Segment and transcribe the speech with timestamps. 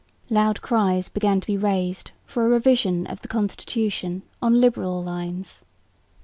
[0.31, 5.63] Loud cries began to be raised for a revision of the constitution on liberal lines.